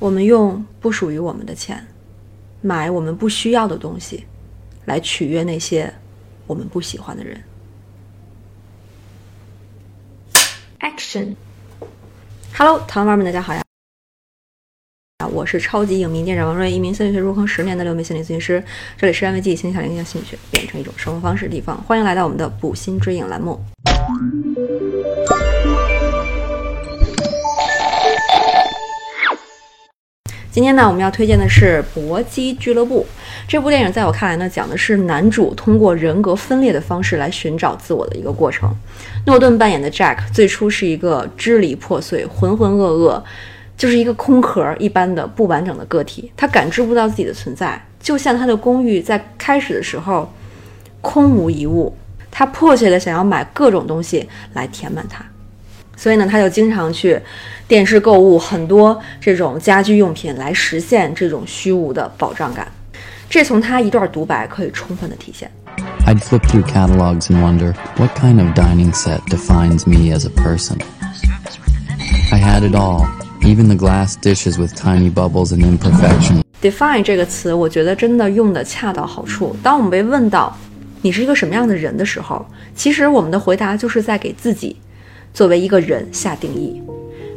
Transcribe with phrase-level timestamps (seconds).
[0.00, 1.86] 我们用不属于我们的钱，
[2.62, 4.24] 买我们不需要的东西，
[4.86, 5.92] 来取悦那些
[6.46, 7.38] 我们不喜欢的人。
[10.80, 13.62] Action，Hello，糖娃们，大家好呀！
[15.30, 18.64] 我是超级影迷店长王瑞，一名心理学入坑十年的六名心理咨询师。
[18.96, 23.60] 这里是安慰剂心理小灵将心理学变成一种生活方式的地方，欢迎来到我们的补心追影栏目。
[30.52, 33.06] 今天呢，我们要推荐的是《搏击俱乐部》
[33.46, 33.92] 这部电影。
[33.92, 38.68] 在我看来呢，讲的是男主通过人格分裂的方式来寻找自我的一个过程。
[39.26, 43.22] 诺顿扮演的 Jack 最初是一个支离破碎、浑浑噩噩，
[43.76, 46.32] 就是一个空壳一般的不完整的个体。
[46.36, 50.28] 他感知不到自己的存在，就像他的公寓在开始的时候
[51.00, 51.96] 空无一物。
[52.28, 55.24] 他迫切的想要买各种东西来填满它。
[56.00, 57.20] 所以呢，他就经常去
[57.68, 62.66] 电视购物很多这种家居用品，来实现这种虚无的保障感。
[63.28, 65.50] 这从他一段独白可以充分的体现。
[66.06, 70.78] I'd flip through catalogs and wonder what kind of dining set defines me as a person.
[72.32, 73.06] I had it all,
[73.42, 76.40] even the glass dishes with tiny bubbles and imperfections.
[76.62, 79.54] Define 这个词，我觉得真的用的恰到好处。
[79.62, 80.56] 当我们被问到
[81.02, 84.74] 你是一个什么样的人的时候，其实我们的回答就是在给自己。
[85.32, 86.82] 作为一个人下定义，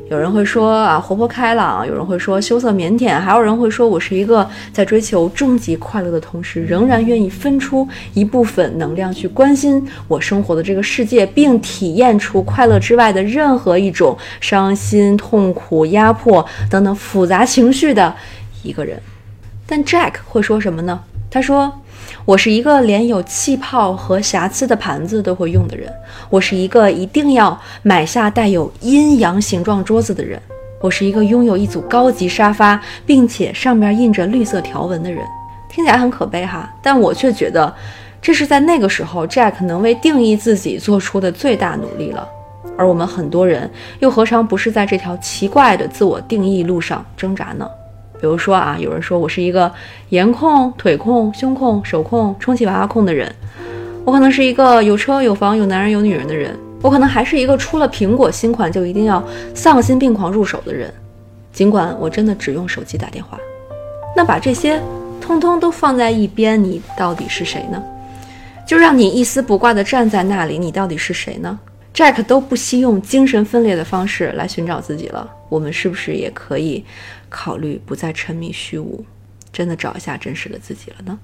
[0.09, 18.13] 有人会说啊活泼开朗，有人会说羞涩腼腆，还有人会说我是一个在追求终极快乐的同时，仍然愿意分出一部分能量去关心我生活的这个世界，并体验出快乐之外的任何一种伤心、痛苦、压迫等等复杂情绪的
[18.63, 18.99] 一个人。
[19.65, 20.99] 但 Jack 会说什么呢？
[21.29, 21.71] 他说。
[22.25, 25.91] 我是一个连有气泡和瑕疵的盘子都会用的人。
[26.29, 30.41] 我是一个一定要买下带有阴阳形状桌子的人。
[30.81, 35.23] 我是一个拥有一组高级沙发，并且上面印着绿色条纹的人。
[35.69, 37.73] 听起来很可悲哈，但我却觉得
[38.21, 42.27] 这是在那个时候 Jack 能为定义自己做出的最大努力了。
[42.77, 43.69] 而我们很多人
[43.99, 47.67] 又何尝不是在这条奇怪的自我定义路上挣扎呢？
[48.23, 49.69] 比如说啊，有人说我是一个
[50.07, 53.29] 颜控、腿控、胸控、手控、充气娃娃控的人，
[54.05, 59.21] 我可能是一个有车有房有男人有女人的人，我可能还是一个出了苹果新款就一定要
[59.53, 60.89] 丧心病狂入手的人，
[61.51, 63.37] 尽管我真的只用手机打电话。
[64.15, 64.81] 那把这些
[65.19, 67.83] 通通都放在一边，你到底是谁呢？
[68.65, 71.59] 就让你一丝不挂地站在那里，你到底是谁呢
[71.93, 76.83] ？Jack 都不惜用精神分裂的方式来寻找自己了，我们是不是也可以？
[77.29, 79.05] 考虑不再沉迷虚无，
[79.51, 81.19] 真的找一下真实的自己了呢？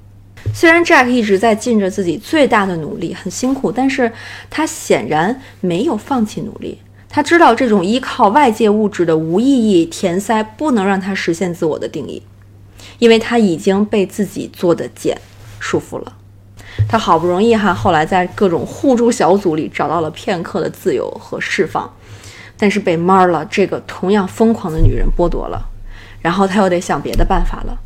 [0.53, 4.11] 虽然 Jack 一直在尽着自己最大的努力，很辛苦，但是
[4.47, 6.77] 他显然没有放弃努力。
[7.09, 12.21] 他知道这种依靠外界物质的无意义填塞不能让他实现自我的定义，
[12.99, 15.19] 因为他已经被自己做的茧
[15.59, 16.15] 束缚了。
[16.87, 21.91] 他好不容易哈，后来在各种互助小组里找到了片刻的自由和释放，
[22.59, 25.65] 但是被 Marla 这个同样疯狂的女人剥夺了。
[26.21, 27.79] 然后他又得想别的办法了。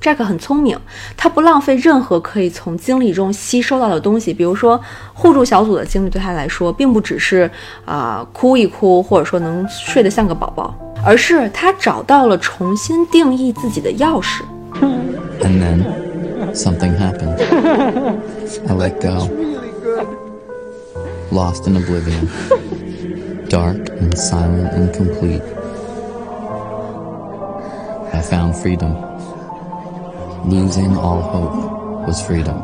[0.00, 0.78] Jack 很聪明，
[1.16, 4.34] 他不浪费任何可以从经历中吸收到的东西。
[4.34, 4.80] 比如说，
[5.14, 7.50] 互助小组的经历对他来说，并不只是
[7.86, 10.74] 啊哭一哭，或者说能睡得像个宝宝，
[11.04, 14.42] 而是他找到了重新定义自己的钥匙。
[15.40, 17.38] And then something happened.
[18.68, 19.28] I let go.
[21.32, 22.28] Lost in oblivion.
[23.48, 25.42] Dark and silent and complete.
[28.12, 28.96] I found freedom.
[30.48, 32.56] Losing all hope was freedom.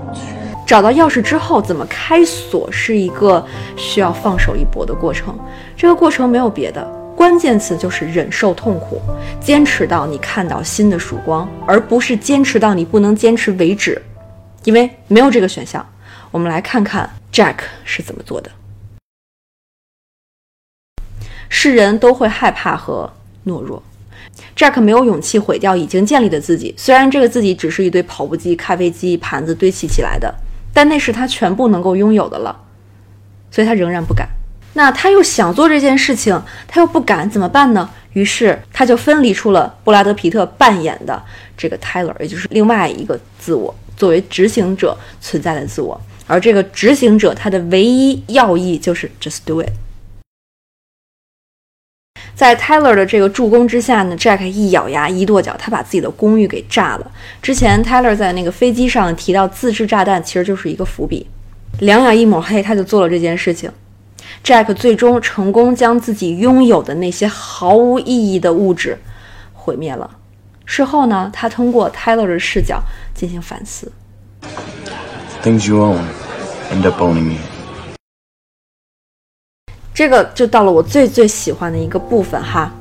[0.66, 3.44] 找到钥匙之后，怎么开锁是一个
[3.76, 5.38] 需要放手一搏的过程。
[5.76, 6.84] 这个过程没有别的，
[7.16, 9.00] 关键词就是忍受痛苦，
[9.40, 14.00] 坚持到你看到新的曙光，而不是坚持到你不能坚持为止。
[14.64, 15.84] 因为没有这个选项。
[16.30, 18.50] 我们来看看 Jack 是怎么做的。
[21.50, 23.12] 世人都会害怕和
[23.44, 23.82] 懦弱。
[24.56, 30.34] Jack 没有勇气毁掉已经建立的自己，虽然这个自己只是一堆跑步机、咖啡机、盘子堆砌起来的，
[30.72, 32.56] 但那是他全部能够拥有的了，
[33.50, 34.26] 所以他仍然不敢。
[34.74, 37.90] 那他又想做这件事情，他又不敢，怎么办呢？
[38.12, 41.20] 于是他就分离出了布拉德·皮特扮演的
[41.56, 46.00] 这个 Tyler，也就是另外一个自我，作为执行者存在的自我。
[46.26, 49.70] 而这个执行者，他的唯一要义就是 Just do it。
[52.34, 57.10] 在 Tyler 的这个助攻之下呢，Jack 一咬牙一跺脚，他把自己的公寓给炸了。
[57.42, 61.26] 之前 Tyler 在那个飞机上提到自制炸弹，其实就是一个伏笔。
[61.80, 63.70] 两眼一抹黑，他就做了这件事情。
[64.44, 68.96] Jack 最终成功将自己拥有的那些毫无意义的物质
[69.52, 70.10] 毁灭了。
[70.64, 72.80] 事后呢，他通过 Tyler 的视角
[73.14, 73.90] 进行反思。
[75.42, 76.00] Things you own
[76.72, 77.59] end up owning you.
[80.00, 82.72] 这个就到了我最最喜欢的一个部分哈。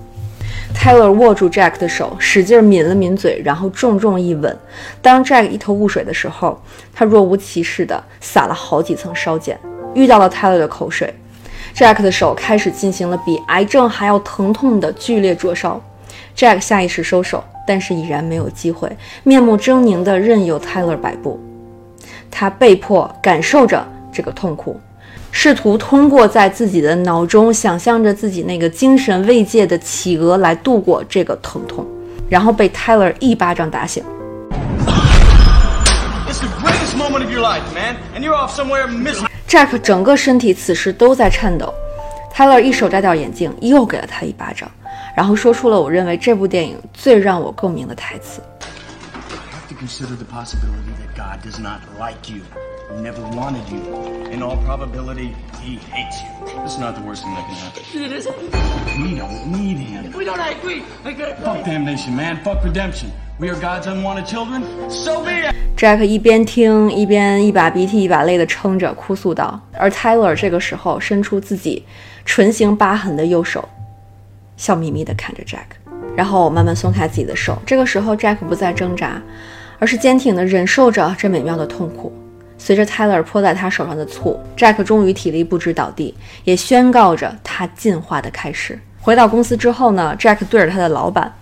[0.73, 4.57] Tyler 握住 Jack 的手，使劲抿了抿嘴，然后重重一吻。
[5.01, 6.57] 当 Jack 一头雾水的时候，
[6.93, 9.59] 他若无其事地撒了好几层烧碱，
[9.93, 11.13] 遇到了 Tyler 的口水。
[11.75, 15.81] Jack 的手开始进行了比癌症还要疼痛的剧烈灼烧。
[16.37, 18.89] Jack 下意识收手，但是已然没有机会，
[19.23, 21.37] 面目狰狞地任由 Tyler 摆布。
[22.31, 24.79] 他被迫感受着这个痛苦。
[25.31, 31.85] 试图通过在自己的脑中想象着自己那个精神慰藉的企鹅来度过这个疼痛，
[32.27, 34.03] 然后被 Tyler 一巴掌打醒。
[39.47, 41.73] Jack 整个身体此时都在颤抖。
[42.35, 44.69] Tyler 一手摘掉眼镜，又给了他一巴掌，
[45.15, 48.41] 然后说出了我认为这部电影最让我共鸣的台词。
[52.97, 53.81] Never wanted you.
[54.31, 56.61] In all probability, he hates you.
[56.63, 57.83] This is not the worst thing that can happen.
[57.93, 58.27] It is.
[58.97, 60.11] We don't need him.
[60.13, 60.39] We don't.
[60.39, 60.83] I agree.
[61.03, 61.33] I agree.
[61.43, 62.43] Fuck damnation, man.
[62.43, 63.11] Fuck redemption.
[63.39, 64.63] We are God's unwanted children.
[64.89, 65.55] So be it.
[65.77, 69.59] Jack 一边听一边一把鼻涕一把泪的撑着，哭诉道。
[69.73, 71.85] 而 Tyler 这个时候伸出自己
[72.25, 73.67] 唇形疤痕的右手，
[74.57, 75.77] 笑眯眯地看着 Jack，
[76.17, 77.57] 然后慢慢松开自己的手。
[77.65, 79.21] 这个时候，Jack 不再挣扎，
[79.79, 82.11] 而是坚挺地忍受着这美妙的痛苦。
[82.59, 86.13] 随着 Tyler 泼在他手上的醋，Jack 终于体力不支倒地，
[86.43, 88.77] 也宣告着他进化的开始。
[88.99, 91.33] 回到公司之后呢，Jack 对着他的老板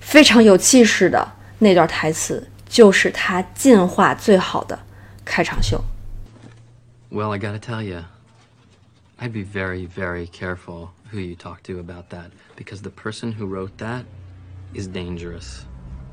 [0.00, 4.78] 非常有气势的那段台词，就是他进化最好的
[5.24, 5.82] 开场秀。
[7.10, 8.02] Well, I gotta tell you,
[9.20, 13.46] I'd be very, very careful who you talk to about that because the person who
[13.46, 14.02] wrote that
[14.74, 15.60] is dangerous,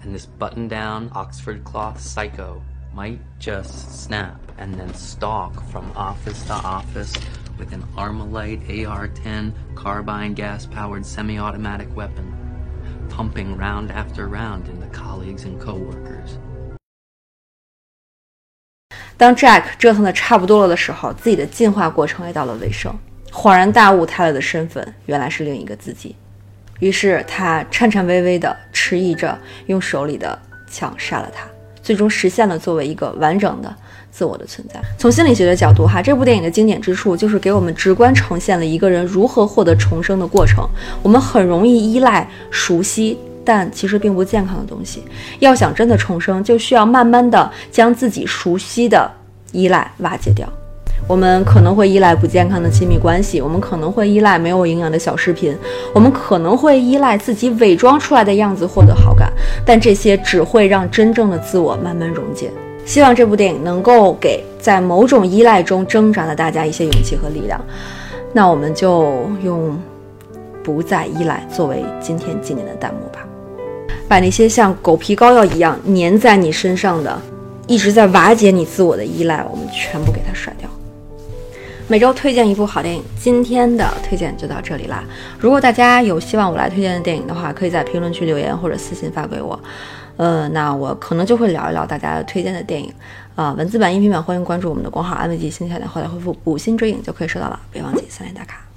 [0.03, 2.61] and this button-down Oxford cloth psycho.
[2.94, 7.12] might just snap and then stalk from office to office
[7.58, 12.24] with an Armalite AR-10 carbine gas-powered semi-automatic weapon,
[13.08, 16.38] pumping round after round into colleagues and coworkers.
[19.18, 22.94] 当 Jack 折腾的差不多了的时候，自己的进化过程也到了尾声。
[23.30, 26.14] 恍然大悟，泰勒的身份原来是另一个自己。
[26.80, 30.38] 于是他颤颤巍巍地迟疑着，用手里的
[30.70, 31.48] 枪杀了他。
[31.81, 33.73] 最终实现了作为一个完整的
[34.11, 34.79] 自我的存在。
[34.97, 40.67] 从心理学的角度，哈，这部电影的经典之处就是给我们直观呈现了一个人如何获得重生的过程。
[41.01, 45.03] 我们很容易依赖熟悉但其实并不健康的东西。
[45.39, 49.11] 要想真的重生，就需要慢慢的将自己熟悉的
[49.51, 50.47] 依赖瓦解掉。
[51.07, 55.53] 我们可能会依赖不健康的亲密关系，我们可能会依赖没有营养的小视频，
[55.93, 59.31] 我们可能会依赖自己伪装出来的样子获得好感，
[59.65, 62.49] 但这些只会让真正的自我慢慢溶解。
[62.85, 67.59] 希望这部电影能够给在某种依赖中挣扎的大家一些勇气和力量。
[68.33, 69.77] 那我们就用
[70.63, 73.27] “不再依赖”作为今天纪念的弹幕吧，
[74.07, 77.21] 把那些像狗皮膏药一样粘在你身上的，
[77.67, 80.69] 一直在瓦解你自我的依赖，我们全部给它甩掉。
[81.91, 85.03] 每周推荐一部好电影，今天的推荐就到这里啦。
[85.37, 89.59] 如果大家有希望我来推荐的电影的话，可以在评论区留言或者私信发给我。
[90.15, 92.93] 呃，那我可能就会聊一聊大家推荐的电影。
[93.35, 97.59] 啊，文字版、音频版，欢迎关注我们的公号“安慰剂新下载”，后台回复“补星追影”就可以收到了。
[97.69, 98.70] 别忘记三连打卡。